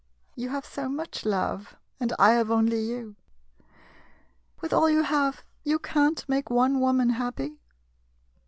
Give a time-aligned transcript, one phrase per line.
[0.35, 2.97] You have so much, love, and I have only you!
[2.97, 3.15] M
[4.59, 7.59] With all you have, you can't make one woman happy?